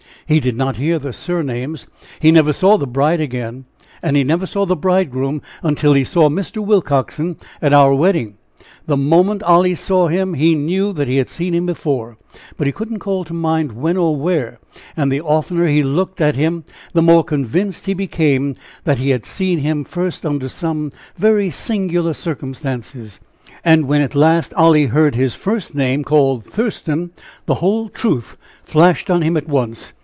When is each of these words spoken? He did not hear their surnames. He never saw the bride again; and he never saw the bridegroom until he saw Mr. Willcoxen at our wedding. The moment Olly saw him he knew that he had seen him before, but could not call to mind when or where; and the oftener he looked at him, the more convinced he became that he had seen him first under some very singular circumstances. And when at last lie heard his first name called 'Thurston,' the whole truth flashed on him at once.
He 0.27 0.39
did 0.39 0.55
not 0.55 0.77
hear 0.77 0.97
their 0.97 1.11
surnames. 1.11 1.87
He 2.21 2.31
never 2.31 2.53
saw 2.53 2.77
the 2.77 2.87
bride 2.87 3.19
again; 3.19 3.65
and 4.01 4.15
he 4.15 4.23
never 4.23 4.45
saw 4.45 4.65
the 4.65 4.77
bridegroom 4.77 5.41
until 5.61 5.91
he 5.91 6.05
saw 6.05 6.29
Mr. 6.29 6.63
Willcoxen 6.65 7.35
at 7.61 7.73
our 7.73 7.93
wedding. 7.93 8.35
The 8.85 8.95
moment 8.95 9.43
Olly 9.45 9.75
saw 9.75 10.07
him 10.07 10.35
he 10.35 10.55
knew 10.55 10.93
that 10.93 11.09
he 11.09 11.17
had 11.17 11.27
seen 11.27 11.53
him 11.53 11.65
before, 11.65 12.15
but 12.55 12.73
could 12.73 12.89
not 12.91 13.01
call 13.01 13.25
to 13.25 13.33
mind 13.33 13.73
when 13.73 13.97
or 13.97 14.15
where; 14.15 14.59
and 14.95 15.11
the 15.11 15.19
oftener 15.19 15.67
he 15.67 15.83
looked 15.83 16.21
at 16.21 16.35
him, 16.35 16.63
the 16.93 17.01
more 17.01 17.25
convinced 17.25 17.85
he 17.85 17.93
became 17.93 18.55
that 18.85 18.99
he 18.99 19.09
had 19.09 19.25
seen 19.25 19.59
him 19.59 19.83
first 19.83 20.25
under 20.25 20.47
some 20.47 20.93
very 21.17 21.49
singular 21.49 22.13
circumstances. 22.13 23.19
And 23.65 23.85
when 23.85 24.01
at 24.01 24.15
last 24.15 24.53
lie 24.57 24.85
heard 24.85 25.15
his 25.15 25.35
first 25.35 25.75
name 25.75 26.05
called 26.05 26.45
'Thurston,' 26.45 27.11
the 27.47 27.55
whole 27.55 27.89
truth 27.89 28.37
flashed 28.63 29.09
on 29.09 29.23
him 29.23 29.35
at 29.35 29.49
once. 29.49 29.91